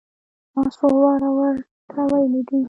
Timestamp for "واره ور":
1.03-1.55